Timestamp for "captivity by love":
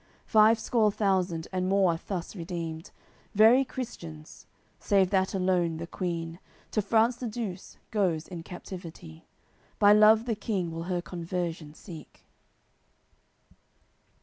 8.41-10.25